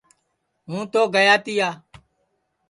ہوں 0.67 0.83
تو 0.93 1.01
گیا 1.13 1.35
تیا 1.45 1.69